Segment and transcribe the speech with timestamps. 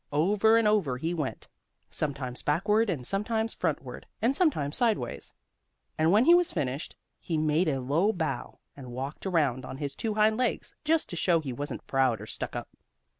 [0.11, 1.47] Over and over he went,
[1.91, 5.31] sometimes backward and sometimes frontward, and sometimes sideways.
[5.95, 9.93] And when he was finished, he made a low bow, and walked around on his
[9.93, 12.69] two hind legs, just to show he wasn't proud or stuck up.